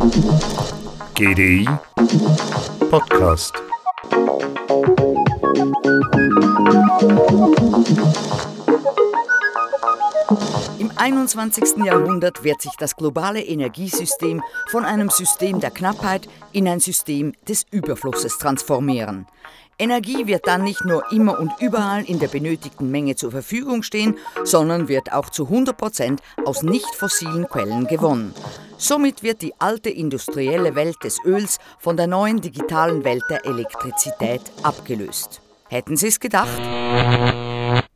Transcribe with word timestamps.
GDI 0.00 1.68
Podcast. 2.88 3.52
Im 11.00 11.14
21. 11.14 11.78
Jahrhundert 11.82 12.44
wird 12.44 12.60
sich 12.60 12.72
das 12.78 12.94
globale 12.94 13.42
Energiesystem 13.42 14.42
von 14.68 14.84
einem 14.84 15.08
System 15.08 15.58
der 15.58 15.70
Knappheit 15.70 16.28
in 16.52 16.68
ein 16.68 16.78
System 16.78 17.32
des 17.48 17.64
Überflusses 17.70 18.36
transformieren. 18.36 19.26
Energie 19.78 20.26
wird 20.26 20.46
dann 20.46 20.62
nicht 20.62 20.84
nur 20.84 21.10
immer 21.10 21.40
und 21.40 21.52
überall 21.58 22.04
in 22.04 22.18
der 22.18 22.28
benötigten 22.28 22.90
Menge 22.90 23.16
zur 23.16 23.30
Verfügung 23.30 23.82
stehen, 23.82 24.18
sondern 24.44 24.88
wird 24.88 25.10
auch 25.10 25.30
zu 25.30 25.44
100 25.44 25.74
Prozent 25.74 26.20
aus 26.44 26.62
nicht 26.62 26.94
fossilen 26.94 27.48
Quellen 27.48 27.86
gewonnen. 27.86 28.34
Somit 28.76 29.22
wird 29.22 29.40
die 29.40 29.54
alte 29.58 29.88
industrielle 29.88 30.74
Welt 30.74 31.02
des 31.02 31.16
Öls 31.24 31.60
von 31.78 31.96
der 31.96 32.08
neuen 32.08 32.42
digitalen 32.42 33.04
Welt 33.04 33.24
der 33.30 33.46
Elektrizität 33.46 34.42
abgelöst. 34.62 35.40
Hätten 35.70 35.96
Sie 35.96 36.08
es 36.08 36.20
gedacht? 36.20 36.60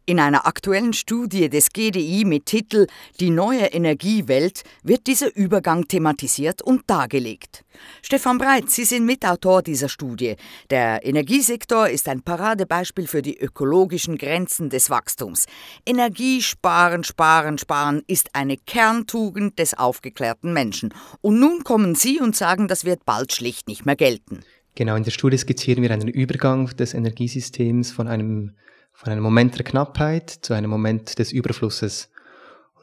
In 0.07 0.21
einer 0.21 0.47
aktuellen 0.47 0.93
Studie 0.93 1.49
des 1.49 1.73
GDI 1.73 2.27
mit 2.27 2.45
Titel 2.45 2.89
Die 3.21 3.31
neue 3.31 3.65
Energiewelt 3.65 4.63
wird 4.83 5.07
dieser 5.07 5.35
Übergang 5.35 5.89
thematisiert 5.89 6.61
und 6.61 6.83
dargelegt. 6.91 7.65
Stefan 8.03 8.37
Breit, 8.37 8.69
Sie 8.69 8.85
sind 8.85 9.07
Mitautor 9.07 9.63
dieser 9.63 9.89
Studie. 9.89 10.37
Der 10.69 11.07
Energiesektor 11.07 11.89
ist 11.89 12.07
ein 12.11 12.21
Paradebeispiel 12.21 13.07
für 13.07 13.23
die 13.23 13.39
ökologischen 13.39 14.19
Grenzen 14.19 14.69
des 14.69 14.91
Wachstums. 14.91 15.47
Energie 15.87 16.43
sparen, 16.43 17.03
sparen, 17.03 17.57
sparen 17.57 18.03
ist 18.07 18.29
eine 18.35 18.59
Kerntugend 18.59 19.59
des 19.59 19.73
aufgeklärten 19.73 20.53
Menschen. 20.53 20.93
Und 21.23 21.41
nun 21.41 21.65
kommen 21.65 21.95
Sie 21.95 22.21
und 22.21 22.37
sagen, 22.37 22.69
das 22.69 22.85
wird 22.85 23.07
bald 23.07 23.33
schlicht 23.33 23.69
nicht 23.69 23.87
mehr 23.87 23.97
gelten. 23.97 24.41
Genau, 24.75 24.97
in 24.97 25.05
der 25.05 25.13
Studie 25.13 25.39
skizzieren 25.39 25.83
wir 25.83 25.93
einen 25.93 26.09
Übergang 26.09 26.67
des 26.77 26.93
Energiesystems 26.93 27.91
von 27.91 28.07
einem 28.07 28.53
von 28.95 29.13
einem 29.13 29.23
Moment 29.23 29.59
der 29.59 29.65
Knappheit 29.65 30.31
zu 30.31 30.55
einem 30.55 30.71
Moment 30.71 31.19
des 31.19 31.33
Überflusses. 31.33 32.11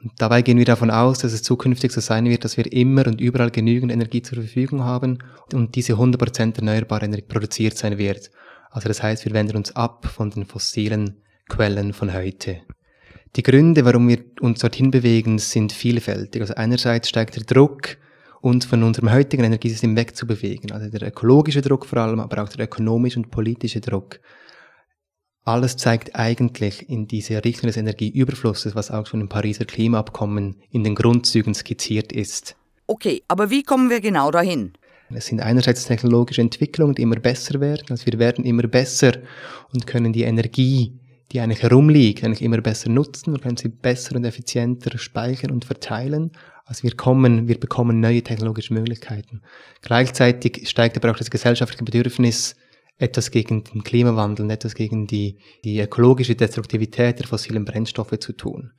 Und 0.04 0.12
dabei 0.18 0.42
gehen 0.42 0.58
wir 0.58 0.66
davon 0.66 0.92
aus, 0.92 1.20
dass 1.20 1.32
es 1.32 1.42
zukünftig 1.42 1.92
so 1.92 2.02
sein 2.02 2.26
wird, 2.26 2.44
dass 2.44 2.58
wir 2.58 2.72
immer 2.72 3.08
und 3.08 3.22
überall 3.22 3.50
genügend 3.50 3.92
Energie 3.92 4.22
zur 4.22 4.40
Verfügung 4.40 4.84
haben 4.84 5.20
und 5.54 5.76
diese 5.76 5.94
100% 5.94 6.58
erneuerbare 6.58 7.06
Energie 7.06 7.26
produziert 7.28 7.78
sein 7.78 7.98
wird. 7.98 8.30
Also 8.72 8.88
das 8.88 9.02
heißt, 9.02 9.26
wir 9.26 9.34
wenden 9.34 9.58
uns 9.58 9.76
ab 9.76 10.06
von 10.08 10.30
den 10.30 10.46
fossilen 10.46 11.22
Quellen 11.48 11.94
von 11.94 12.14
heute. 12.14 12.62
Die 13.36 13.44
Gründe, 13.44 13.86
warum 13.86 14.08
wir 14.10 14.20
uns 14.42 14.60
dorthin 14.60 14.92
bewegen, 14.92 15.40
sind 15.40 15.72
vielfältig. 15.72 16.42
Also 16.42 16.56
einerseits 16.56 17.08
steigt 17.08 17.36
der 17.36 17.44
Druck, 17.44 17.98
uns 18.42 18.66
von 18.66 18.84
unserem 18.84 19.12
heutigen 19.12 19.44
Energiesystem 19.44 19.96
wegzubewegen. 19.96 20.72
Also 20.72 20.90
der 20.90 21.08
ökologische 21.08 21.62
Druck 21.62 21.86
vor 21.86 22.00
allem, 22.00 22.20
aber 22.20 22.44
auch 22.44 22.50
der 22.50 22.66
ökonomische 22.66 23.20
und 23.20 23.32
politische 23.32 23.80
Druck 23.80 24.20
alles 25.44 25.78
zeigt 25.78 26.16
eigentlich 26.16 26.90
in 26.90 27.08
diese 27.08 27.44
Richtung 27.44 27.68
des 27.68 27.78
Energieüberflusses, 27.78 28.76
was 28.76 28.92
auch 28.92 29.08
schon 29.08 29.22
im 29.22 29.30
Pariser 29.30 29.66
Klimaabkommen 29.66 30.58
in 30.70 30.84
den 30.84 30.96
Grundzügen 30.96 31.54
skizziert 31.54 32.12
ist. 32.12 32.56
Okay, 32.88 33.24
aber 33.28 33.50
wie 33.50 33.64
kommen 33.64 33.90
wir 33.90 34.02
genau 34.02 34.32
dahin? 34.32 34.74
Es 35.14 35.26
sind 35.26 35.42
einerseits 35.42 35.86
technologische 35.86 36.42
Entwicklungen, 36.42 36.96
die 36.96 37.02
immer 37.02 37.18
besser 37.18 37.60
werden. 37.60 37.88
Also 37.90 38.06
wir 38.06 38.20
werden 38.20 38.46
immer 38.46 38.64
besser 38.64 39.14
und 39.74 39.88
können 39.88 40.14
die 40.14 40.24
Energie, 40.24 40.94
die 41.32 41.40
eigentlich 41.40 41.64
herumliegt, 41.64 42.24
eigentlich 42.24 42.42
immer 42.42 42.62
besser 42.62 42.90
nutzen. 42.90 43.34
Wir 43.34 43.40
können 43.40 43.58
sie 43.58 43.70
besser 43.70 44.16
und 44.16 44.26
effizienter 44.26 44.98
speichern 44.98 45.52
und 45.52 45.66
verteilen. 45.66 46.32
Also 46.66 46.84
wir 46.84 46.96
kommen, 46.96 47.48
wir 47.48 47.60
bekommen 47.60 48.00
neue 48.00 48.22
technologische 48.22 48.74
Möglichkeiten. 48.74 49.42
Gleichzeitig 49.82 50.70
steigt 50.70 50.96
aber 50.98 51.12
auch 51.12 51.18
das 51.18 51.32
gesellschaftliche 51.32 51.84
Bedürfnis 51.84 52.56
etwas 53.02 53.32
gegen 53.32 53.64
den 53.64 53.84
Klimawandel, 53.84 54.50
etwas 54.52 54.76
gegen 54.76 55.08
die, 55.08 55.38
die 55.64 55.80
ökologische 55.80 56.36
Destruktivität 56.36 57.20
der 57.20 57.28
fossilen 57.28 57.66
Brennstoffe 57.66 58.20
zu 58.20 58.34
tun. 58.34 58.72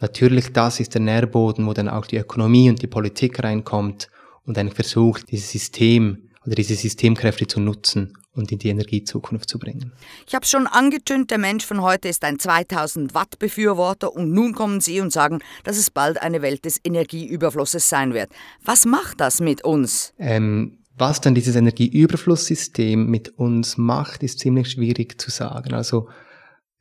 Natürlich, 0.00 0.52
das 0.52 0.80
ist 0.80 0.94
der 0.94 1.00
Nährboden, 1.00 1.66
wo 1.66 1.72
dann 1.72 1.88
auch 1.88 2.06
die 2.06 2.16
Ökonomie 2.16 2.68
und 2.68 2.82
die 2.82 2.88
Politik 2.88 3.42
reinkommt 3.42 4.08
und 4.44 4.56
dann 4.56 4.70
versucht, 4.70 5.30
dieses 5.30 5.50
System 5.50 6.30
oder 6.44 6.56
diese 6.56 6.74
Systemkräfte 6.74 7.46
zu 7.46 7.60
nutzen 7.60 8.18
und 8.34 8.50
in 8.50 8.58
die 8.58 8.68
Energiezukunft 8.68 9.48
zu 9.48 9.60
bringen. 9.60 9.92
Ich 10.26 10.34
habe 10.34 10.44
schon 10.44 10.66
angetönt, 10.66 11.30
der 11.30 11.38
Mensch 11.38 11.64
von 11.64 11.80
heute 11.80 12.08
ist 12.08 12.24
ein 12.24 12.40
2000 12.40 13.14
Watt 13.14 13.38
Befürworter 13.38 14.12
und 14.12 14.32
nun 14.32 14.52
kommen 14.52 14.80
Sie 14.80 15.00
und 15.00 15.12
sagen, 15.12 15.38
dass 15.62 15.78
es 15.78 15.90
bald 15.90 16.20
eine 16.20 16.42
Welt 16.42 16.64
des 16.64 16.80
Energieüberflusses 16.82 17.88
sein 17.88 18.12
wird. 18.12 18.30
Was 18.64 18.84
macht 18.84 19.20
das 19.20 19.40
mit 19.40 19.64
uns? 19.64 20.12
Ähm, 20.18 20.78
was 20.96 21.20
dann 21.20 21.34
dieses 21.34 21.56
Energieüberflusssystem 21.56 23.06
mit 23.06 23.38
uns 23.38 23.76
macht, 23.76 24.22
ist 24.22 24.38
ziemlich 24.38 24.70
schwierig 24.70 25.20
zu 25.20 25.30
sagen. 25.30 25.74
Also 25.74 26.08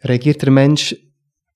reagiert 0.03 0.41
der 0.41 0.51
Mensch 0.51 0.96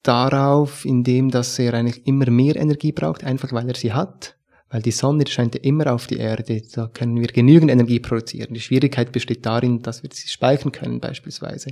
darauf, 0.01 0.85
indem 0.85 1.29
dass 1.29 1.59
er 1.59 1.73
eigentlich 1.73 2.07
immer 2.07 2.29
mehr 2.31 2.55
Energie 2.55 2.91
braucht, 2.91 3.23
einfach 3.23 3.51
weil 3.51 3.67
er 3.67 3.75
sie 3.75 3.93
hat, 3.93 4.37
weil 4.69 4.81
die 4.81 4.91
Sonne 4.91 5.25
scheint 5.27 5.55
ja 5.55 5.61
immer 5.61 5.93
auf 5.93 6.07
die 6.07 6.17
Erde, 6.17 6.61
da 6.73 6.87
können 6.87 7.21
wir 7.21 7.27
genügend 7.27 7.71
Energie 7.71 7.99
produzieren. 7.99 8.53
Die 8.53 8.59
Schwierigkeit 8.59 9.11
besteht 9.13 9.45
darin, 9.45 9.81
dass 9.81 10.03
wir 10.03 10.09
sie 10.11 10.27
speichern 10.27 10.73
können 10.73 10.99
beispielsweise. 10.99 11.71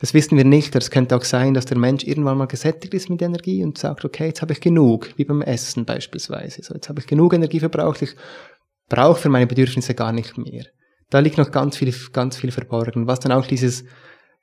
Das 0.00 0.14
wissen 0.14 0.36
wir 0.36 0.44
nicht. 0.44 0.74
Es 0.74 0.90
könnte 0.90 1.16
auch 1.16 1.22
sein, 1.22 1.54
dass 1.54 1.66
der 1.66 1.78
Mensch 1.78 2.02
irgendwann 2.02 2.38
mal 2.38 2.46
gesättigt 2.46 2.92
ist 2.92 3.08
mit 3.08 3.22
Energie 3.22 3.62
und 3.62 3.78
sagt, 3.78 4.04
okay, 4.04 4.26
jetzt 4.26 4.42
habe 4.42 4.52
ich 4.52 4.60
genug, 4.60 5.10
wie 5.16 5.24
beim 5.24 5.42
Essen 5.42 5.84
beispielsweise. 5.84 6.62
So, 6.62 6.74
jetzt 6.74 6.88
habe 6.88 7.00
ich 7.00 7.06
genug 7.06 7.34
Energie 7.34 7.60
verbraucht, 7.60 8.02
ich 8.02 8.16
brauche 8.94 9.20
für 9.20 9.28
meine 9.28 9.46
Bedürfnisse 9.46 9.94
gar 9.94 10.12
nicht 10.12 10.38
mehr. 10.38 10.64
Da 11.10 11.18
liegt 11.18 11.38
noch 11.38 11.50
ganz 11.50 11.76
viel, 11.76 11.94
ganz 12.12 12.36
viel 12.36 12.50
verborgen. 12.50 13.06
Was 13.06 13.20
dann 13.20 13.32
auch 13.32 13.46
dieses 13.46 13.84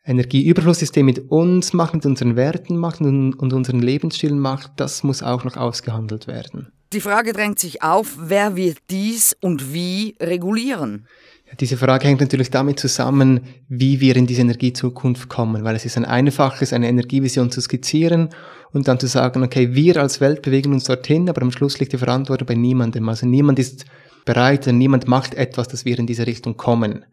Energieüberflusssystem 0.05 1.05
mit 1.05 1.31
uns 1.31 1.73
macht, 1.73 1.93
mit 1.93 2.05
unseren 2.05 2.35
Werten 2.35 2.77
macht 2.77 3.01
und, 3.01 3.33
und 3.33 3.53
unseren 3.53 3.81
Lebensstilen 3.81 4.39
macht, 4.39 4.71
das 4.77 5.03
muss 5.03 5.23
auch 5.23 5.43
noch 5.43 5.57
ausgehandelt 5.57 6.27
werden. 6.27 6.71
Die 6.93 6.99
Frage 6.99 7.31
drängt 7.31 7.59
sich 7.59 7.83
auf, 7.83 8.17
wer 8.19 8.55
wird 8.57 8.77
dies 8.89 9.37
und 9.41 9.73
wie 9.73 10.15
regulieren? 10.19 11.07
Ja, 11.47 11.53
diese 11.57 11.77
Frage 11.77 12.07
hängt 12.07 12.19
natürlich 12.19 12.49
damit 12.49 12.79
zusammen, 12.79 13.41
wie 13.69 14.01
wir 14.01 14.17
in 14.17 14.27
diese 14.27 14.41
Energiezukunft 14.41 15.29
kommen, 15.29 15.63
weil 15.63 15.75
es 15.75 15.85
ist 15.85 15.97
ein 15.97 16.05
einfaches, 16.05 16.73
eine 16.73 16.89
Energievision 16.89 17.51
zu 17.51 17.61
skizzieren 17.61 18.29
und 18.73 18.87
dann 18.87 18.99
zu 18.99 19.07
sagen, 19.07 19.43
okay, 19.43 19.73
wir 19.73 19.97
als 19.97 20.19
Welt 20.19 20.41
bewegen 20.41 20.73
uns 20.73 20.85
dorthin, 20.85 21.29
aber 21.29 21.41
am 21.41 21.51
Schluss 21.51 21.79
liegt 21.79 21.93
die 21.93 21.97
Verantwortung 21.97 22.47
bei 22.47 22.55
niemandem. 22.55 23.07
Also 23.07 23.25
niemand 23.25 23.59
ist 23.59 23.85
bereit 24.25 24.67
und 24.67 24.77
niemand 24.77 25.07
macht 25.07 25.33
etwas, 25.33 25.67
dass 25.67 25.85
wir 25.85 25.97
in 25.97 26.07
diese 26.07 26.27
Richtung 26.27 26.57
kommen. 26.57 27.05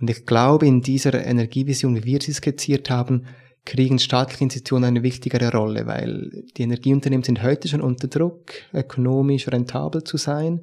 Und 0.00 0.10
ich 0.10 0.26
glaube, 0.26 0.66
in 0.66 0.80
dieser 0.82 1.14
Energievision, 1.24 1.96
wie 1.96 2.04
wir 2.04 2.20
sie 2.20 2.32
skizziert 2.32 2.90
haben, 2.90 3.26
kriegen 3.64 3.98
staatliche 3.98 4.44
Institutionen 4.44 4.84
eine 4.84 5.02
wichtigere 5.02 5.50
Rolle, 5.52 5.86
weil 5.86 6.44
die 6.56 6.62
Energieunternehmen 6.62 7.24
sind 7.24 7.42
heute 7.42 7.68
schon 7.68 7.80
unter 7.80 8.08
Druck, 8.08 8.52
ökonomisch 8.72 9.48
rentabel 9.48 10.04
zu 10.04 10.16
sein. 10.16 10.62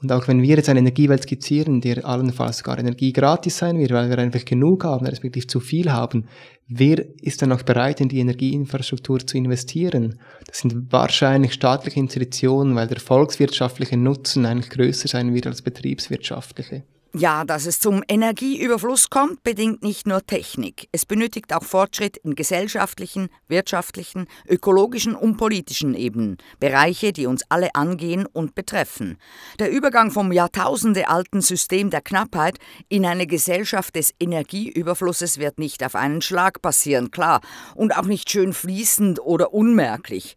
Und 0.00 0.12
auch 0.12 0.28
wenn 0.28 0.42
wir 0.42 0.56
jetzt 0.56 0.68
eine 0.68 0.78
Energiewelt 0.78 1.24
skizzieren, 1.24 1.74
in 1.74 1.80
der 1.80 2.06
allenfalls 2.06 2.58
sogar 2.58 2.78
Energie 2.78 3.12
gratis 3.12 3.58
sein 3.58 3.78
wird, 3.78 3.90
weil 3.90 4.08
wir 4.08 4.18
einfach 4.18 4.44
genug 4.44 4.84
haben, 4.84 5.06
respektive 5.06 5.48
zu 5.48 5.58
viel 5.58 5.90
haben, 5.90 6.26
wer 6.68 7.04
ist 7.20 7.42
dann 7.42 7.50
auch 7.50 7.62
bereit, 7.62 8.00
in 8.00 8.08
die 8.08 8.20
Energieinfrastruktur 8.20 9.26
zu 9.26 9.36
investieren? 9.36 10.20
Das 10.46 10.60
sind 10.60 10.92
wahrscheinlich 10.92 11.52
staatliche 11.52 11.98
Institutionen, 11.98 12.76
weil 12.76 12.86
der 12.86 13.00
volkswirtschaftliche 13.00 13.96
Nutzen 13.96 14.46
eigentlich 14.46 14.70
größer 14.70 15.08
sein 15.08 15.34
wird 15.34 15.48
als 15.48 15.62
betriebswirtschaftliche. 15.62 16.84
Ja, 17.14 17.44
dass 17.44 17.64
es 17.64 17.80
zum 17.80 18.02
Energieüberfluss 18.06 19.08
kommt, 19.08 19.42
bedingt 19.42 19.82
nicht 19.82 20.06
nur 20.06 20.26
Technik. 20.26 20.88
Es 20.92 21.06
benötigt 21.06 21.54
auch 21.54 21.64
Fortschritt 21.64 22.18
in 22.18 22.34
gesellschaftlichen, 22.34 23.30
wirtschaftlichen, 23.48 24.26
ökologischen 24.46 25.14
und 25.14 25.38
politischen 25.38 25.94
Ebenen, 25.94 26.36
Bereiche, 26.60 27.14
die 27.14 27.26
uns 27.26 27.44
alle 27.48 27.74
angehen 27.74 28.26
und 28.26 28.54
betreffen. 28.54 29.16
Der 29.58 29.70
Übergang 29.70 30.10
vom 30.10 30.32
jahrtausendealten 30.32 31.40
System 31.40 31.88
der 31.88 32.02
Knappheit 32.02 32.58
in 32.90 33.06
eine 33.06 33.26
Gesellschaft 33.26 33.96
des 33.96 34.12
Energieüberflusses 34.20 35.38
wird 35.38 35.58
nicht 35.58 35.82
auf 35.82 35.94
einen 35.94 36.20
Schlag 36.20 36.60
passieren, 36.60 37.10
klar, 37.10 37.40
und 37.74 37.96
auch 37.96 38.04
nicht 38.04 38.28
schön 38.28 38.52
fließend 38.52 39.18
oder 39.20 39.54
unmerklich. 39.54 40.36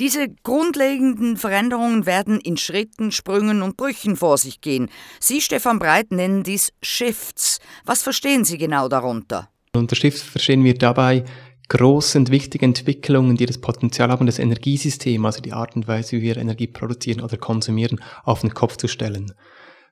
Diese 0.00 0.30
grundlegenden 0.30 1.36
Veränderungen 1.36 2.06
werden 2.06 2.40
in 2.40 2.56
Schritten, 2.56 3.12
Sprüngen 3.12 3.60
und 3.60 3.76
Brüchen 3.76 4.16
vor 4.16 4.38
sich 4.38 4.62
gehen. 4.62 4.88
Sie, 5.20 5.42
Stefan 5.42 5.78
Breit, 5.78 6.10
nennen 6.10 6.42
dies 6.42 6.72
Shifts. 6.82 7.58
Was 7.84 8.02
verstehen 8.02 8.46
Sie 8.46 8.56
genau 8.56 8.88
darunter? 8.88 9.50
Unter 9.74 9.94
Shifts 9.96 10.22
verstehen 10.22 10.64
wir 10.64 10.72
dabei 10.72 11.26
große 11.68 12.16
und 12.16 12.30
wichtige 12.30 12.64
Entwicklungen, 12.64 13.36
die 13.36 13.44
das 13.44 13.60
Potenzial 13.60 14.08
haben, 14.08 14.24
das 14.24 14.38
Energiesystem, 14.38 15.22
also 15.26 15.42
die 15.42 15.52
Art 15.52 15.76
und 15.76 15.86
Weise, 15.86 16.16
wie 16.16 16.22
wir 16.22 16.38
Energie 16.38 16.66
produzieren 16.66 17.20
oder 17.20 17.36
konsumieren, 17.36 18.00
auf 18.24 18.40
den 18.40 18.54
Kopf 18.54 18.78
zu 18.78 18.88
stellen 18.88 19.34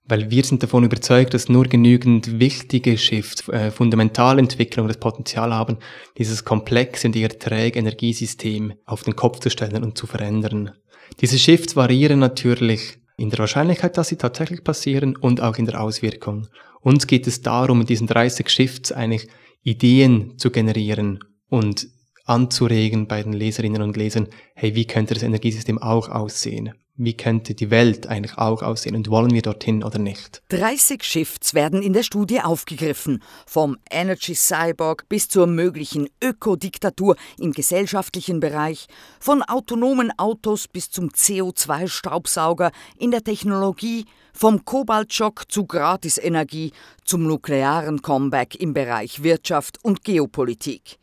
weil 0.08 0.31
wir 0.31 0.43
sind 0.43 0.62
davon 0.62 0.84
überzeugt, 0.84 1.34
dass 1.34 1.49
nur 1.49 1.64
genügend 1.64 2.40
wichtige 2.40 2.96
Shifts, 2.96 3.46
äh, 3.49 3.70
Fundamentalentwicklungen 3.70 4.88
das 4.88 4.99
Potenzial 4.99 5.52
haben, 5.52 5.76
dieses 6.16 6.44
komplexe 6.44 7.08
und 7.08 7.16
eher 7.16 7.38
träge 7.38 7.78
Energiesystem 7.78 8.72
auf 8.87 9.05
den 9.05 9.16
Kopf 9.16 9.40
zu 9.40 9.50
stellen 9.50 9.84
und 9.84 9.99
zu 9.99 10.06
verändern. 10.06 10.72
Diese 11.20 11.38
Shifts 11.38 11.76
variieren 11.76 12.19
natürlich 12.19 12.99
in 13.16 13.31
der 13.31 13.40
Wahrscheinlichkeit, 13.40 13.99
dass 13.99 14.08
sie 14.08 14.16
tatsächlich 14.16 14.64
passieren 14.64 15.16
und 15.16 15.40
auch 15.40 15.56
in 15.56 15.66
der 15.66 15.81
Auswirkung. 15.81 16.46
Uns 16.81 17.06
geht 17.06 17.26
es 17.26 17.43
darum, 17.43 17.81
in 17.81 17.87
diesen 17.87 18.06
30 18.06 18.49
Shifts 18.49 18.93
eigentlich 18.93 19.28
Ideen 19.62 20.38
zu 20.38 20.50
generieren 20.50 21.19
und 21.49 21.88
anzuregen 22.28 23.08
bei 23.08 23.22
den 23.22 23.32
Leserinnen 23.32 23.82
und 23.82 23.96
Lesern, 23.96 24.28
hey, 24.54 24.75
wie 24.75 24.86
könnte 24.86 25.14
das 25.14 25.22
Energiesystem 25.22 25.78
auch 25.78 26.08
aussehen? 26.08 26.75
Wie 27.00 27.16
könnte 27.16 27.54
die 27.54 27.70
Welt 27.70 28.08
eigentlich 28.08 28.38
auch 28.38 28.60
aussehen 28.60 28.96
und 28.96 29.08
wollen 29.08 29.30
wir 29.30 29.42
dorthin 29.42 29.84
oder 29.84 30.00
nicht? 30.00 30.42
30 30.48 31.04
Shifts 31.04 31.54
werden 31.54 31.80
in 31.80 31.92
der 31.92 32.02
Studie 32.02 32.40
aufgegriffen, 32.40 33.22
vom 33.46 33.76
Energy 33.88 34.34
Cyborg 34.34 35.08
bis 35.08 35.28
zur 35.28 35.46
möglichen 35.46 36.08
Ökodiktatur 36.20 37.14
im 37.38 37.52
gesellschaftlichen 37.52 38.40
Bereich, 38.40 38.88
von 39.20 39.42
autonomen 39.42 40.10
Autos 40.19 40.66
bis 40.66 40.90
zum 40.90 41.10
CO2-Staubsauger 41.10 42.72
in 42.98 43.12
der 43.12 43.22
Technologie, 43.22 44.04
vom 44.32 44.64
Kobaltschock 44.64 45.44
zu 45.48 45.66
Gratisenergie 45.66 46.72
zum 47.04 47.28
nuklearen 47.28 48.02
Comeback 48.02 48.56
im 48.56 48.74
Bereich 48.74 49.22
Wirtschaft 49.22 49.78
und 49.84 50.02
Geopolitik. 50.02 50.98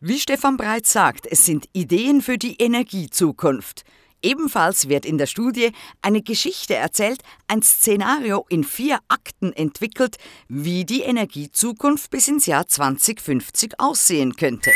Wie 0.00 0.18
Stefan 0.18 0.56
Breit 0.56 0.86
sagt, 0.86 1.26
es 1.26 1.44
sind 1.44 1.66
Ideen 1.72 2.22
für 2.22 2.38
die 2.38 2.56
Energiezukunft. 2.56 3.84
Ebenfalls 4.22 4.88
wird 4.88 5.06
in 5.06 5.18
der 5.18 5.26
Studie 5.26 5.72
eine 6.02 6.22
Geschichte 6.22 6.74
erzählt, 6.74 7.22
ein 7.48 7.62
Szenario 7.62 8.44
in 8.48 8.64
vier 8.64 8.98
Akten 9.08 9.52
entwickelt, 9.52 10.16
wie 10.48 10.84
die 10.84 11.00
Energiezukunft 11.00 12.10
bis 12.10 12.28
ins 12.28 12.46
Jahr 12.46 12.66
2050 12.66 13.80
aussehen 13.80 14.36
könnte. 14.36 14.72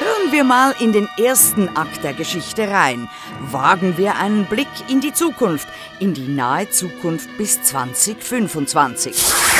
Hören 0.00 0.32
wir 0.32 0.44
mal 0.44 0.74
in 0.80 0.92
den 0.92 1.08
ersten 1.18 1.68
Akt 1.76 2.02
der 2.02 2.14
Geschichte 2.14 2.68
rein. 2.68 3.08
Wagen 3.50 3.96
wir 3.96 4.16
einen 4.16 4.46
Blick 4.46 4.68
in 4.88 5.00
die 5.00 5.12
Zukunft, 5.12 5.68
in 6.00 6.14
die 6.14 6.28
nahe 6.28 6.68
Zukunft 6.70 7.28
bis 7.36 7.62
2025. 7.62 9.59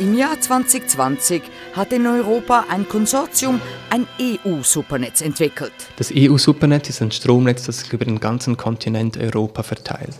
Im 0.00 0.16
Jahr 0.16 0.40
2020 0.40 1.42
hat 1.74 1.92
in 1.92 2.06
Europa 2.06 2.64
ein 2.70 2.88
Konsortium 2.88 3.60
ein 3.90 4.06
EU-Supernetz 4.18 5.20
entwickelt. 5.20 5.74
Das 5.98 6.10
EU-Supernetz 6.10 6.88
ist 6.88 7.02
ein 7.02 7.10
Stromnetz, 7.10 7.66
das 7.66 7.80
sich 7.80 7.92
über 7.92 8.06
den 8.06 8.18
ganzen 8.18 8.56
Kontinent 8.56 9.18
Europa 9.18 9.62
verteilt. 9.62 10.16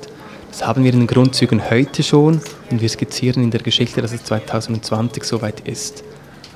Das 0.51 0.67
haben 0.67 0.85
wir 0.85 0.93
in 0.93 0.99
den 1.01 1.07
Grundzügen 1.07 1.71
heute 1.71 2.03
schon 2.03 2.43
und 2.71 2.83
wir 2.83 2.89
skizzieren 2.91 3.43
in 3.43 3.51
der 3.51 3.63
Geschichte, 3.63 4.03
dass 4.03 4.13
es 4.13 4.23
2020 4.25 5.25
soweit 5.25 5.61
ist. 5.67 6.05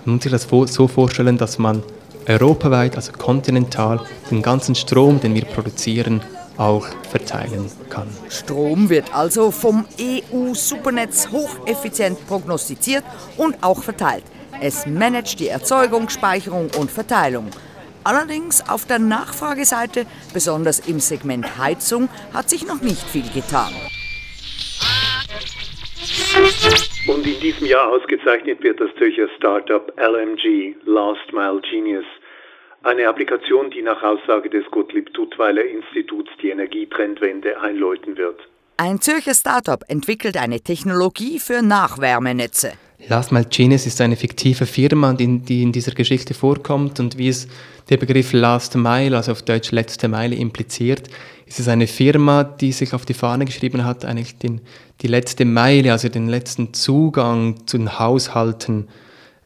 Man 0.05 0.17
muss 0.17 0.25
sich 0.25 0.32
das 0.32 0.47
so 0.50 0.87
vorstellen, 0.87 1.38
dass 1.38 1.59
man 1.59 1.82
europaweit, 2.29 2.94
also 2.97 3.12
kontinental, 3.12 4.03
den 4.31 4.43
ganzen 4.43 4.75
Strom, 4.75 5.19
den 5.19 5.35
wir 5.35 5.47
produzieren, 5.47 6.21
auch 6.59 6.87
verteilen 7.11 7.71
kann. 7.91 8.09
Strom 8.29 8.89
wird 8.91 9.15
also 9.15 9.51
vom 9.51 9.87
EU-Supernetz 10.01 11.29
hocheffizient 11.31 12.27
prognostiziert 12.27 13.05
und 13.37 13.62
auch 13.62 13.83
verteilt. 13.83 14.25
Es 14.61 14.87
managt 14.87 15.41
die 15.41 15.49
Erzeugung, 15.49 16.09
Speicherung 16.09 16.71
und 16.79 16.91
Verteilung. 16.91 17.51
Allerdings 18.05 18.69
auf 18.69 18.85
der 18.85 18.99
Nachfrageseite, 18.99 20.06
besonders 20.33 20.81
im 20.81 21.01
Segment 21.01 21.59
Heizung, 21.59 22.09
hat 22.33 22.51
sich 22.51 22.67
noch 22.67 22.83
nicht 22.83 23.03
viel 23.03 23.29
getan. 23.31 23.73
Und 27.09 27.27
in 27.27 27.41
diesem 27.41 27.67
Jahr 27.67 27.91
ausgezeichnet 27.91 28.62
wird 28.62 28.81
das 28.81 28.91
Zürcher 28.99 29.29
Startup 29.37 29.93
LMG, 29.99 30.75
Last 30.85 31.33
Mile 31.33 31.61
Genius. 31.71 32.05
Eine 32.85 33.09
Applikation, 33.09 33.71
die 33.71 33.81
nach 33.81 34.03
Aussage 34.03 34.51
des 34.51 34.67
Gottlieb 34.71 35.15
Duttweiler 35.15 35.65
Instituts 35.65 36.31
die 36.43 36.51
Energietrendwende 36.51 37.59
einläuten 37.59 38.19
wird. 38.19 38.39
Ein 38.77 39.01
Zürcher 39.01 39.33
Startup 39.33 39.83
entwickelt 39.89 40.37
eine 40.37 40.61
Technologie 40.61 41.39
für 41.39 41.63
Nachwärmenetze. 41.63 42.75
Last 43.09 43.33
Mile 43.33 43.47
Genius 43.49 43.87
ist 43.87 44.03
eine 44.03 44.17
fiktive 44.17 44.67
Firma, 44.67 45.15
die, 45.15 45.63
in 45.63 45.73
dieser 45.73 45.93
Geschichte 45.93 46.35
vorkommt 46.35 47.01
und 47.01 47.17
wie 47.17 47.29
es 47.29 47.49
der 47.89 47.97
Begriff 47.97 48.35
Last 48.35 48.77
Mile, 48.77 49.17
also 49.17 49.33
auf 49.33 49.41
Deutsch 49.41 49.73
letzte 49.73 50.09
Meile, 50.09 50.35
impliziert, 50.35 51.09
ist 51.47 51.61
es 51.61 51.69
eine 51.69 51.87
Firma, 51.87 52.45
die 52.45 52.73
sich 52.73 52.93
auf 52.93 53.07
die 53.07 53.15
Fahne 53.15 53.47
geschrieben 53.47 53.87
hat, 53.87 54.05
eigentlich 54.05 54.37
den, 54.37 54.61
die 55.01 55.07
letzte 55.07 55.47
Meile, 55.47 55.93
also 55.93 56.11
den 56.11 56.29
letzten 56.29 56.75
Zugang 56.75 57.67
zu 57.67 57.79
den 57.79 57.99
Haushalten 57.99 58.89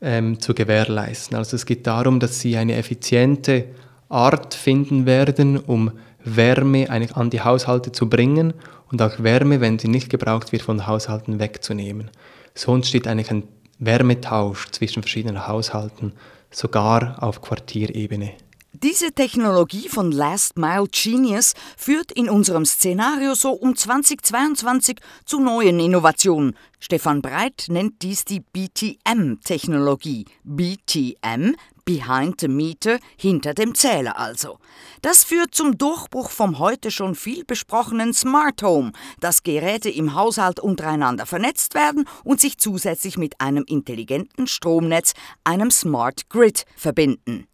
ähm, 0.00 0.40
zu 0.40 0.54
gewährleisten. 0.54 1.36
Also 1.36 1.56
es 1.56 1.66
geht 1.66 1.86
darum, 1.86 2.20
dass 2.20 2.40
sie 2.40 2.56
eine 2.56 2.76
effiziente 2.76 3.64
Art 4.08 4.54
finden 4.54 5.06
werden, 5.06 5.58
um 5.58 5.92
Wärme 6.24 6.88
an 6.90 7.30
die 7.30 7.40
Haushalte 7.40 7.92
zu 7.92 8.08
bringen 8.08 8.54
und 8.90 9.00
auch 9.02 9.22
Wärme, 9.22 9.60
wenn 9.60 9.78
sie 9.78 9.88
nicht 9.88 10.10
gebraucht 10.10 10.52
wird, 10.52 10.62
von 10.62 10.86
Haushalten 10.86 11.38
wegzunehmen. 11.38 12.10
So 12.54 12.74
entsteht 12.74 13.06
eigentlich 13.06 13.30
ein 13.30 13.44
Wärmetausch 13.78 14.70
zwischen 14.70 15.02
verschiedenen 15.02 15.46
Haushalten, 15.46 16.12
sogar 16.50 17.22
auf 17.22 17.40
Quartierebene. 17.40 18.32
Diese 18.74 19.12
Technologie 19.12 19.88
von 19.88 20.12
Last 20.12 20.58
Mile 20.58 20.86
Genius 20.92 21.54
führt 21.78 22.12
in 22.12 22.28
unserem 22.28 22.66
Szenario 22.66 23.34
so 23.34 23.52
um 23.52 23.74
2022 23.74 24.98
zu 25.24 25.40
neuen 25.40 25.80
Innovationen. 25.80 26.54
Stefan 26.78 27.22
Breit 27.22 27.64
nennt 27.68 28.02
dies 28.02 28.26
die 28.26 28.40
BTM-Technologie. 28.40 30.26
BTM, 30.44 31.54
Behind 31.86 32.38
the 32.38 32.48
Meter, 32.48 32.98
hinter 33.16 33.54
dem 33.54 33.74
Zähler 33.74 34.18
also. 34.18 34.58
Das 35.00 35.24
führt 35.24 35.54
zum 35.54 35.78
Durchbruch 35.78 36.30
vom 36.30 36.58
heute 36.58 36.90
schon 36.90 37.14
viel 37.14 37.46
besprochenen 37.46 38.12
Smart 38.12 38.62
Home, 38.62 38.92
dass 39.18 39.44
Geräte 39.44 39.88
im 39.88 40.14
Haushalt 40.14 40.60
untereinander 40.60 41.24
vernetzt 41.24 41.72
werden 41.72 42.04
und 42.22 42.38
sich 42.38 42.58
zusätzlich 42.58 43.16
mit 43.16 43.40
einem 43.40 43.64
intelligenten 43.66 44.46
Stromnetz, 44.46 45.14
einem 45.42 45.70
Smart 45.70 46.28
Grid, 46.28 46.66
verbinden. 46.76 47.47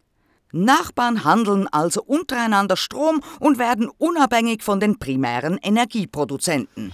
Nachbarn 0.63 1.25
handeln 1.25 1.67
also 1.67 2.01
untereinander 2.01 2.77
Strom 2.77 3.21
und 3.39 3.59
werden 3.59 3.89
unabhängig 3.97 4.63
von 4.63 4.79
den 4.79 4.97
primären 4.97 5.57
Energieproduzenten. 5.57 6.93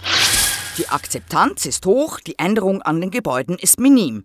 Die 0.78 0.88
Akzeptanz 0.88 1.66
ist 1.66 1.86
hoch, 1.86 2.18
die 2.20 2.38
Änderung 2.38 2.82
an 2.82 3.00
den 3.00 3.10
Gebäuden 3.10 3.56
ist 3.56 3.78
minim. 3.78 4.24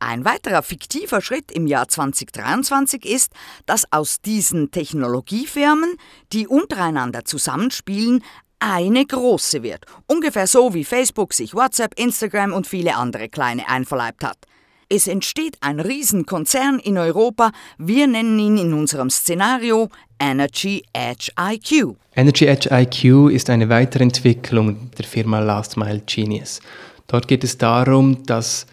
Ein 0.00 0.26
weiterer 0.26 0.62
fiktiver 0.62 1.22
Schritt 1.22 1.50
im 1.50 1.66
Jahr 1.66 1.88
2023 1.88 3.06
ist, 3.06 3.32
dass 3.64 3.90
aus 3.90 4.20
diesen 4.20 4.70
Technologiefirmen, 4.70 5.96
die 6.32 6.46
untereinander 6.46 7.24
zusammenspielen, 7.24 8.22
eine 8.58 9.06
große 9.06 9.62
wird. 9.62 9.86
Ungefähr 10.06 10.46
so 10.46 10.74
wie 10.74 10.84
Facebook 10.84 11.32
sich 11.32 11.54
WhatsApp, 11.54 11.98
Instagram 11.98 12.52
und 12.52 12.66
viele 12.66 12.96
andere 12.96 13.28
kleine 13.28 13.68
einverleibt 13.68 14.24
hat. 14.24 14.38
Es 14.88 15.06
entsteht 15.06 15.56
ein 15.60 15.80
Riesenkonzern 15.80 16.78
in 16.78 16.98
Europa. 16.98 17.52
Wir 17.78 18.06
nennen 18.06 18.38
ihn 18.38 18.58
in 18.58 18.74
unserem 18.74 19.10
Szenario 19.10 19.88
Energy 20.18 20.84
Edge 20.92 21.30
IQ. 21.38 21.96
Energy 22.14 22.46
Edge 22.46 22.68
IQ 22.70 23.30
ist 23.30 23.50
eine 23.50 23.68
Weiterentwicklung 23.68 24.90
der 24.96 25.04
Firma 25.04 25.40
Last 25.40 25.76
Mile 25.76 26.02
Genius. 26.06 26.60
Dort 27.06 27.28
geht 27.28 27.44
es 27.44 27.58
darum, 27.58 28.24
dass 28.24 28.66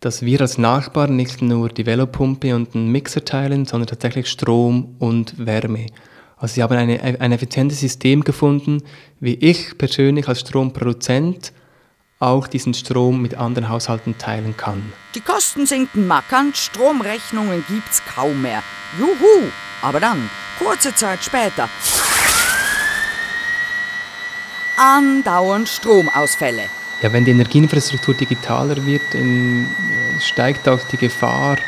dass 0.00 0.22
wir 0.22 0.40
als 0.40 0.58
Nachbarn 0.58 1.16
nicht 1.16 1.42
nur 1.42 1.68
die 1.68 1.84
Velopumpe 1.84 2.54
und 2.54 2.74
einen 2.74 2.92
Mixer 2.92 3.24
teilen, 3.24 3.66
sondern 3.66 3.88
tatsächlich 3.88 4.28
Strom 4.28 4.94
und 4.98 5.44
Wärme. 5.44 5.86
Also 6.36 6.54
sie 6.54 6.62
haben 6.62 6.76
eine, 6.76 7.02
ein 7.02 7.32
effizientes 7.32 7.80
System 7.80 8.22
gefunden, 8.22 8.82
wie 9.18 9.34
ich 9.34 9.76
persönlich 9.76 10.28
als 10.28 10.40
Stromproduzent 10.40 11.52
auch 12.20 12.48
diesen 12.48 12.74
Strom 12.74 13.22
mit 13.22 13.36
anderen 13.36 13.68
Haushalten 13.68 14.18
teilen 14.18 14.56
kann. 14.56 14.92
Die 15.14 15.20
Kosten 15.20 15.66
sinken 15.66 16.06
markant, 16.06 16.56
Stromrechnungen 16.56 17.64
gibt's 17.68 18.02
kaum 18.14 18.42
mehr. 18.42 18.62
Juhu! 18.98 19.50
Aber 19.82 20.00
dann, 20.00 20.28
kurze 20.58 20.94
Zeit 20.94 21.22
später, 21.22 21.68
andauernd 24.76 25.68
Stromausfälle. 25.68 26.64
Ja, 27.00 27.12
wenn 27.12 27.24
die 27.24 27.30
Energieinfrastruktur 27.30 28.14
digitaler 28.14 28.84
wird, 28.84 29.14
äh, 29.14 29.64
steigt 30.20 30.68
auch 30.68 30.80
die 30.90 30.96
Gefahr 30.96 31.58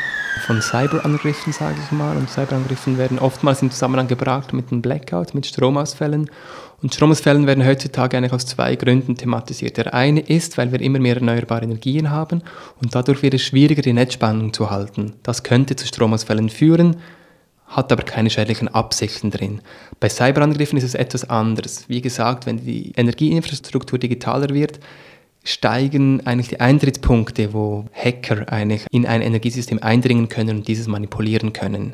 von 0.45 0.61
Cyberangriffen, 0.61 1.53
sage 1.53 1.75
ich 1.83 1.91
mal. 1.91 2.17
Und 2.17 2.29
Cyberangriffen 2.29 2.97
werden 2.97 3.19
oftmals 3.19 3.61
im 3.61 3.71
Zusammenhang 3.71 4.07
gebracht 4.07 4.53
mit 4.53 4.71
einem 4.71 4.81
Blackout, 4.81 5.33
mit 5.33 5.45
Stromausfällen. 5.45 6.29
Und 6.81 6.93
Stromausfällen 6.93 7.45
werden 7.45 7.65
heutzutage 7.65 8.17
eigentlich 8.17 8.33
aus 8.33 8.45
zwei 8.45 8.75
Gründen 8.75 9.15
thematisiert. 9.15 9.77
Der 9.77 9.93
eine 9.93 10.21
ist, 10.21 10.57
weil 10.57 10.71
wir 10.71 10.81
immer 10.81 10.99
mehr 10.99 11.15
erneuerbare 11.15 11.63
Energien 11.63 12.09
haben 12.09 12.41
und 12.81 12.95
dadurch 12.95 13.21
wird 13.21 13.35
es 13.35 13.43
schwieriger, 13.43 13.83
die 13.83 13.93
Netzspannung 13.93 14.51
zu 14.51 14.71
halten. 14.71 15.13
Das 15.21 15.43
könnte 15.43 15.75
zu 15.75 15.85
Stromausfällen 15.85 16.49
führen, 16.49 16.97
hat 17.67 17.91
aber 17.91 18.03
keine 18.03 18.29
schädlichen 18.31 18.67
Absichten 18.67 19.29
drin. 19.29 19.61
Bei 19.99 20.09
Cyberangriffen 20.09 20.77
ist 20.77 20.83
es 20.83 20.95
etwas 20.95 21.29
anders. 21.29 21.85
Wie 21.87 22.01
gesagt, 22.01 22.47
wenn 22.47 22.65
die 22.65 22.93
Energieinfrastruktur 22.95 23.99
digitaler 23.99 24.49
wird, 24.49 24.79
steigen 25.43 26.25
eigentlich 26.25 26.49
die 26.49 26.59
Eintrittspunkte, 26.59 27.53
wo 27.53 27.85
Hacker 27.93 28.51
eigentlich 28.51 28.85
in 28.91 29.05
ein 29.05 29.21
Energiesystem 29.21 29.79
eindringen 29.81 30.29
können 30.29 30.57
und 30.57 30.67
dieses 30.67 30.87
manipulieren 30.87 31.53
können. 31.53 31.93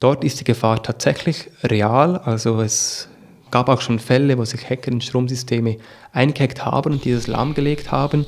Dort 0.00 0.22
ist 0.22 0.40
die 0.40 0.44
Gefahr 0.44 0.82
tatsächlich 0.82 1.50
real, 1.64 2.18
also 2.18 2.60
es 2.60 3.08
gab 3.50 3.68
auch 3.68 3.80
schon 3.80 3.98
Fälle, 3.98 4.38
wo 4.38 4.44
sich 4.44 4.68
Hacker 4.68 4.92
in 4.92 5.00
Stromsysteme 5.00 5.78
eingehackt 6.12 6.64
haben 6.64 6.92
und 6.92 7.04
dieses 7.04 7.26
lahmgelegt 7.26 7.90
haben. 7.90 8.26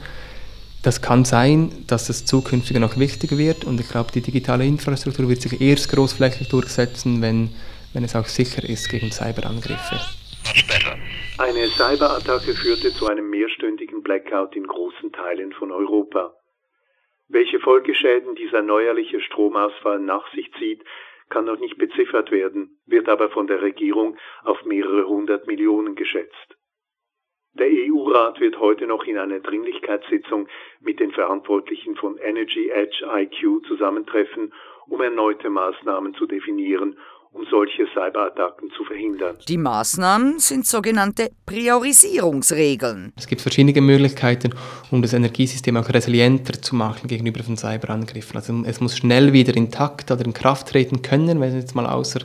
Das 0.82 1.02
kann 1.02 1.26
sein, 1.26 1.70
dass 1.86 2.06
das 2.06 2.24
zukünftig 2.24 2.78
noch 2.78 2.96
wichtiger 2.96 3.36
wird 3.36 3.64
und 3.64 3.78
ich 3.78 3.88
glaube, 3.88 4.12
die 4.12 4.22
digitale 4.22 4.66
Infrastruktur 4.66 5.28
wird 5.28 5.42
sich 5.42 5.60
erst 5.60 5.90
großflächig 5.90 6.48
durchsetzen, 6.48 7.20
wenn, 7.20 7.50
wenn 7.92 8.02
es 8.02 8.16
auch 8.16 8.26
sicher 8.26 8.64
ist 8.64 8.88
gegen 8.88 9.12
Cyberangriffe. 9.12 10.00
Eine 11.38 11.68
Cyberattacke 11.68 12.54
führte 12.54 12.94
zu 12.94 13.06
einem 13.06 13.28
mehrstündigen 13.30 13.79
Blackout 14.02 14.56
in 14.56 14.66
großen 14.66 15.12
Teilen 15.12 15.52
von 15.52 15.70
Europa. 15.72 16.34
Welche 17.28 17.60
Folgeschäden 17.60 18.34
dieser 18.34 18.62
neuerliche 18.62 19.20
Stromausfall 19.20 20.00
nach 20.00 20.32
sich 20.32 20.52
zieht, 20.54 20.82
kann 21.28 21.44
noch 21.44 21.58
nicht 21.58 21.78
beziffert 21.78 22.30
werden, 22.30 22.80
wird 22.86 23.08
aber 23.08 23.30
von 23.30 23.46
der 23.46 23.62
Regierung 23.62 24.16
auf 24.42 24.64
mehrere 24.64 25.06
hundert 25.06 25.46
Millionen 25.46 25.94
geschätzt. 25.94 26.56
Der 27.52 27.68
EU-Rat 27.68 28.40
wird 28.40 28.58
heute 28.58 28.86
noch 28.86 29.04
in 29.04 29.18
einer 29.18 29.40
Dringlichkeitssitzung 29.40 30.48
mit 30.80 31.00
den 31.00 31.12
Verantwortlichen 31.12 31.96
von 31.96 32.16
Energy 32.18 32.68
Edge 32.68 33.04
IQ 33.04 33.66
zusammentreffen, 33.66 34.52
um 34.86 35.00
erneute 35.00 35.50
Maßnahmen 35.50 36.14
zu 36.14 36.26
definieren 36.26 36.98
um 37.32 37.44
solche 37.50 37.86
Cyberattacken 37.94 38.70
zu 38.76 38.84
verhindern. 38.84 39.36
Die 39.48 39.56
Maßnahmen 39.56 40.38
sind 40.38 40.66
sogenannte 40.66 41.30
Priorisierungsregeln. 41.46 43.12
Es 43.16 43.26
gibt 43.26 43.40
verschiedene 43.40 43.80
Möglichkeiten, 43.80 44.52
um 44.90 45.00
das 45.00 45.12
Energiesystem 45.12 45.76
auch 45.76 45.88
resilienter 45.88 46.60
zu 46.60 46.74
machen 46.74 47.08
gegenüber 47.08 47.42
von 47.42 47.56
Cyberangriffen. 47.56 48.36
Also 48.36 48.62
es 48.66 48.80
muss 48.80 48.96
schnell 48.96 49.32
wieder 49.32 49.56
intakt 49.56 50.10
oder 50.10 50.24
in 50.24 50.32
Kraft 50.32 50.68
treten 50.68 51.02
können, 51.02 51.40
wenn 51.40 51.50
es 51.50 51.62
jetzt 51.62 51.74
mal 51.74 51.86
außer 51.86 52.20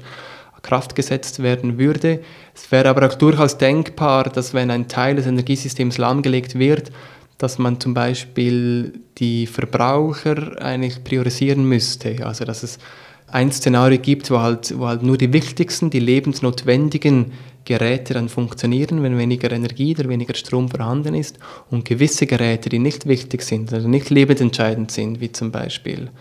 Kraft 0.63 0.95
gesetzt 0.95 1.43
werden 1.43 1.77
würde. 1.77 2.24
Es 2.55 2.71
wäre 2.71 2.89
aber 2.89 3.05
auch 3.05 3.13
durchaus 3.13 3.59
denkbar, 3.59 4.24
dass 4.24 4.55
wenn 4.55 4.71
ein 4.71 4.88
Teil 4.88 5.15
des 5.15 5.27
Energiesystems 5.27 6.00
lahmgelegt 6.00 6.57
wird, 6.57 6.91
dass 7.38 7.59
man 7.59 7.79
zum 7.79 7.93
Beispiel 7.93 9.01
die 9.19 9.45
Verbraucher 9.45 10.59
eigentlich 10.59 11.03
priorisieren 11.03 11.67
müsste. 11.69 12.25
Also 12.25 12.45
dass 12.45 12.63
es 12.63 12.79
ein 13.35 13.51
Szenario 13.51 13.99
gibt, 13.99 14.31
wo 14.31 14.39
halt, 14.39 14.79
wo 14.79 14.87
halt 14.87 15.03
nur 15.03 15.17
die 15.17 15.33
wichtigsten, 15.33 15.89
die 15.89 15.99
lebensnotwendigen 15.99 17.33
Geräte 17.65 18.13
dann 18.13 18.29
funktionieren, 18.29 19.03
wenn 19.03 19.17
weniger 19.17 19.51
Energie 19.51 19.93
oder 19.93 20.07
weniger 20.07 20.35
Strom 20.35 20.69
vorhanden 20.69 21.13
ist. 21.15 21.37
Und 21.69 21.83
gewisse 21.83 22.27
Geräte, 22.27 22.69
die 22.69 22.79
nicht 22.79 23.07
wichtig 23.07 23.41
sind, 23.41 23.73
also 23.73 23.89
nicht 23.89 24.09
lebensentscheidend 24.09 24.89
sind, 24.89 25.19
wie 25.19 25.33
zum 25.33 25.51
Beispiel 25.51 26.11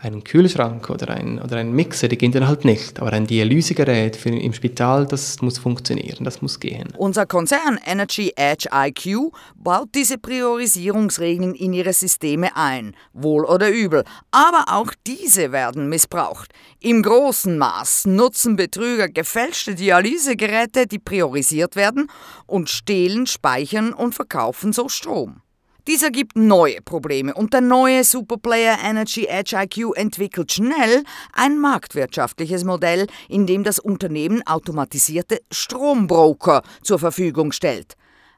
einen 0.00 0.22
Kühlschrank 0.22 0.90
oder 0.90 1.10
ein, 1.10 1.40
oder 1.40 1.56
ein 1.56 1.72
Mixer, 1.72 2.08
die 2.08 2.16
gehen 2.16 2.32
dann 2.32 2.46
halt 2.46 2.64
nicht. 2.64 3.00
Aber 3.00 3.12
ein 3.12 3.26
Dialysegerät 3.26 4.16
für, 4.16 4.30
im 4.30 4.52
Spital, 4.52 5.06
das 5.06 5.40
muss 5.42 5.58
funktionieren, 5.58 6.24
das 6.24 6.40
muss 6.40 6.60
gehen. 6.60 6.88
Unser 6.96 7.26
Konzern 7.26 7.78
Energy 7.84 8.32
Edge 8.36 8.68
IQ 8.72 9.32
baut 9.56 9.88
diese 9.94 10.18
Priorisierungsregeln 10.18 11.54
in 11.54 11.72
ihre 11.72 11.92
Systeme 11.92 12.56
ein, 12.56 12.94
wohl 13.12 13.44
oder 13.44 13.70
übel. 13.70 14.04
Aber 14.30 14.64
auch 14.68 14.92
diese 15.06 15.52
werden 15.52 15.88
missbraucht. 15.88 16.52
Im 16.80 17.02
großen 17.02 17.58
Maß 17.58 18.06
nutzen 18.06 18.56
Betrüger 18.56 19.08
gefälschte 19.08 19.74
Dialysegeräte, 19.74 20.86
die 20.86 20.98
priorisiert 20.98 21.74
werden, 21.74 22.08
und 22.46 22.70
stehlen, 22.70 23.26
speichern 23.26 23.92
und 23.92 24.14
verkaufen 24.14 24.72
so 24.72 24.88
Strom. 24.88 25.42
Dieser 25.88 26.10
gibt 26.10 26.36
neue 26.36 26.82
Probleme 26.82 27.32
und 27.32 27.54
der 27.54 27.62
neue 27.62 28.04
Superplayer 28.04 28.76
Energy 28.84 29.24
Edge 29.24 29.56
IQ 29.56 29.96
entwickelt 29.96 30.52
schnell 30.52 31.02
ein 31.32 31.58
marktwirtschaftliches 31.58 32.62
Modell, 32.64 33.06
in 33.26 33.46
dem 33.46 33.64
das 33.64 33.78
Unternehmen 33.78 34.46
automatisierte 34.46 35.40
Strombroker 35.50 36.62
zur 36.82 36.98
Verfügung 36.98 37.52
stellt. 37.52 37.94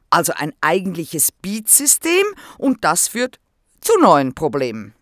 Also 0.09 0.31
ein 0.33 0.53
eigentliches 0.61 1.33
Beat-System 1.33 2.23
und 2.57 2.85
das 2.85 3.09
führt 3.09 3.37
zu 3.81 3.99
neuen 3.99 4.33
Problemen. 4.33 4.93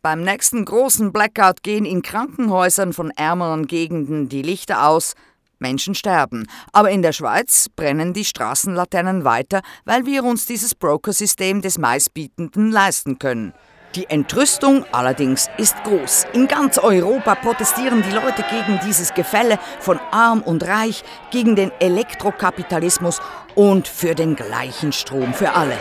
Beim 0.00 0.22
nächsten 0.22 0.64
großen 0.64 1.12
Blackout 1.12 1.64
gehen 1.64 1.84
in 1.84 2.02
Krankenhäusern 2.02 2.92
von 2.92 3.10
ärmeren 3.10 3.66
Gegenden 3.66 4.28
die 4.28 4.42
Lichter 4.42 4.86
aus, 4.86 5.14
Menschen 5.58 5.94
sterben. 5.94 6.46
Aber 6.72 6.90
in 6.90 7.02
der 7.02 7.12
Schweiz 7.12 7.68
brennen 7.74 8.12
die 8.12 8.24
Straßenlaternen 8.24 9.24
weiter, 9.24 9.62
weil 9.84 10.06
wir 10.06 10.24
uns 10.24 10.46
dieses 10.46 10.74
Brokersystem 10.74 11.62
des 11.62 11.78
meistbietenden 11.78 12.70
leisten 12.70 13.18
können. 13.18 13.52
Die 13.94 14.10
Entrüstung 14.10 14.84
allerdings 14.92 15.48
ist 15.56 15.74
groß. 15.84 16.26
In 16.34 16.48
ganz 16.48 16.76
Europa 16.76 17.34
protestieren 17.34 18.02
die 18.02 18.14
Leute 18.14 18.44
gegen 18.50 18.78
dieses 18.84 19.14
Gefälle 19.14 19.58
von 19.80 19.98
arm 20.10 20.42
und 20.42 20.66
reich, 20.66 21.02
gegen 21.30 21.56
den 21.56 21.70
Elektrokapitalismus 21.80 23.20
und 23.54 23.88
für 23.88 24.14
den 24.14 24.36
gleichen 24.36 24.92
Strom 24.92 25.32
für 25.32 25.54
alle. 25.54 25.78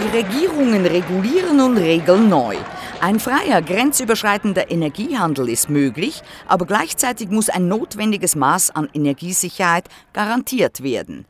Die 0.00 0.16
Regierungen 0.16 0.84
regulieren 0.86 1.60
und 1.60 1.76
regeln 1.76 2.28
neu. 2.28 2.56
Ein 3.00 3.20
freier, 3.20 3.62
grenzüberschreitender 3.62 4.72
Energiehandel 4.72 5.48
ist 5.48 5.70
möglich, 5.70 6.20
aber 6.48 6.66
gleichzeitig 6.66 7.28
muss 7.28 7.48
ein 7.48 7.68
notwendiges 7.68 8.34
Maß 8.34 8.70
an 8.70 8.88
Energiesicherheit 8.92 9.84
garantiert 10.12 10.82
werden. 10.82 11.24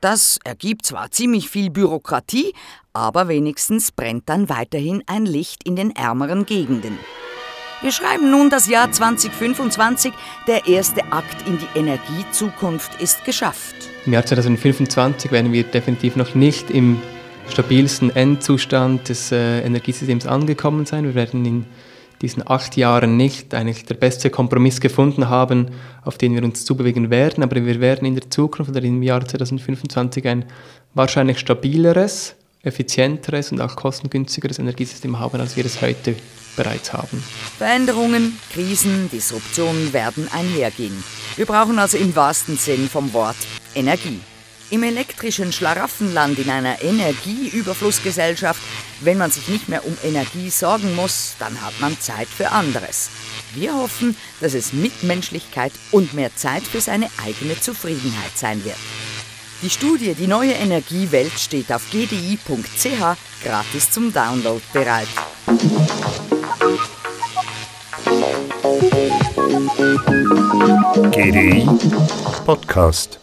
Das 0.00 0.38
ergibt 0.44 0.86
zwar 0.86 1.10
ziemlich 1.10 1.50
viel 1.50 1.68
Bürokratie, 1.68 2.54
aber 2.94 3.28
wenigstens 3.28 3.92
brennt 3.92 4.30
dann 4.30 4.48
weiterhin 4.48 5.02
ein 5.06 5.26
Licht 5.26 5.62
in 5.64 5.76
den 5.76 5.94
ärmeren 5.94 6.46
Gegenden. 6.46 6.98
Wir 7.82 7.92
schreiben 7.92 8.30
nun 8.30 8.48
das 8.48 8.66
Jahr 8.66 8.90
2025. 8.90 10.14
Der 10.46 10.66
erste 10.66 11.04
Akt 11.12 11.46
in 11.46 11.58
die 11.58 11.78
Energiezukunft 11.78 13.00
ist 13.00 13.26
geschafft. 13.26 13.74
Im 14.06 14.14
Jahr 14.14 14.24
2025 14.24 15.30
werden 15.30 15.52
wir 15.52 15.64
definitiv 15.64 16.16
noch 16.16 16.34
nicht 16.34 16.70
im 16.70 17.02
stabilsten 17.50 18.14
Endzustand 18.14 19.08
des 19.08 19.32
äh, 19.32 19.60
Energiesystems 19.60 20.26
angekommen 20.26 20.86
sein. 20.86 21.04
Wir 21.04 21.14
werden 21.14 21.44
in 21.44 21.66
diesen 22.22 22.46
acht 22.48 22.76
Jahren 22.76 23.16
nicht 23.16 23.54
eigentlich 23.54 23.84
der 23.86 23.94
beste 23.94 24.30
Kompromiss 24.30 24.80
gefunden 24.80 25.28
haben, 25.28 25.70
auf 26.04 26.18
den 26.18 26.34
wir 26.34 26.44
uns 26.44 26.64
zubewegen 26.64 27.10
werden, 27.10 27.42
aber 27.42 27.64
wir 27.64 27.80
werden 27.80 28.06
in 28.06 28.14
der 28.14 28.30
Zukunft 28.30 28.70
oder 28.70 28.82
im 28.82 29.02
Jahr 29.02 29.26
2025 29.26 30.26
ein 30.26 30.44
wahrscheinlich 30.94 31.38
stabileres, 31.38 32.34
effizienteres 32.62 33.52
und 33.52 33.60
auch 33.60 33.74
kostengünstigeres 33.74 34.58
Energiesystem 34.58 35.18
haben, 35.18 35.40
als 35.40 35.56
wir 35.56 35.64
es 35.64 35.80
heute 35.80 36.14
bereits 36.56 36.92
haben. 36.92 37.22
Veränderungen, 37.56 38.38
Krisen, 38.52 39.08
Disruptionen 39.10 39.92
werden 39.92 40.28
einhergehen. 40.32 41.02
Wir 41.36 41.46
brauchen 41.46 41.78
also 41.78 41.96
im 41.96 42.14
wahrsten 42.14 42.56
Sinn 42.56 42.88
vom 42.88 43.12
Wort 43.14 43.36
Energie. 43.74 44.20
Im 44.70 44.84
elektrischen 44.84 45.52
Schlaraffenland 45.52 46.38
in 46.38 46.48
einer 46.48 46.80
Energieüberflussgesellschaft, 46.80 48.60
wenn 49.00 49.18
man 49.18 49.32
sich 49.32 49.48
nicht 49.48 49.68
mehr 49.68 49.84
um 49.84 49.96
Energie 50.04 50.48
sorgen 50.48 50.94
muss, 50.94 51.34
dann 51.40 51.60
hat 51.60 51.78
man 51.80 51.98
Zeit 51.98 52.28
für 52.28 52.52
anderes. 52.52 53.10
Wir 53.52 53.74
hoffen, 53.74 54.16
dass 54.40 54.54
es 54.54 54.72
Mitmenschlichkeit 54.72 55.72
und 55.90 56.14
mehr 56.14 56.34
Zeit 56.36 56.62
für 56.62 56.80
seine 56.80 57.08
eigene 57.24 57.60
Zufriedenheit 57.60 58.36
sein 58.36 58.64
wird. 58.64 58.76
Die 59.62 59.70
Studie 59.70 60.14
Die 60.14 60.28
neue 60.28 60.52
Energiewelt 60.52 61.38
steht 61.38 61.72
auf 61.72 61.82
gdi.ch 61.90 63.16
gratis 63.44 63.90
zum 63.90 64.12
Download 64.12 64.62
bereit. 64.72 65.08
GDI 71.10 71.68
Podcast 72.46 73.19